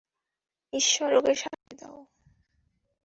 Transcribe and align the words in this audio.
ঈশ্বর 0.73 1.09
ওকে 1.13 1.33
শাস্তি 1.35 1.75
দাও! 1.77 1.97